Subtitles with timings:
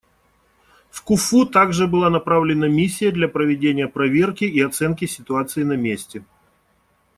[0.89, 6.25] В Куффу также была направлена миссия для проведения проверки и оценки ситуации на месте.